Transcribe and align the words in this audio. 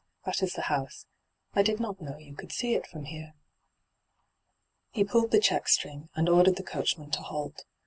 that 0.25 0.41
is 0.41 0.53
the 0.53 0.63
house. 0.63 1.05
I 1.53 1.61
did 1.61 1.79
not 1.79 2.01
know 2.01 2.17
you 2.17 2.33
could 2.35 2.51
see 2.51 2.73
it 2.73 2.87
from 2.87 3.03
here.' 3.03 3.35
He 4.89 5.03
pulled 5.03 5.29
the 5.29 5.39
check 5.39 5.67
string, 5.67 6.09
and 6.15 6.27
ordered 6.27 6.55
the 6.55 6.63
coachman 6.63 7.11
to 7.11 7.19
halt. 7.21 7.65